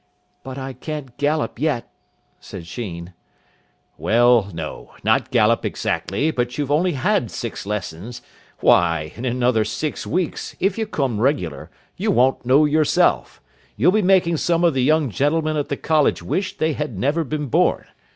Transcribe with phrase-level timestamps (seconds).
[0.41, 1.87] "But I can't gallop yet,"
[2.39, 3.13] said Sheen.
[3.99, 8.23] "Well, no, not gallop exactly, but you've only had six lessons.
[8.61, 13.41] Why, in another six weeks, if you come regular, you won't know yourself.
[13.77, 17.23] You'll be making some of the young gentlemen at the college wish they had never
[17.23, 17.85] been born.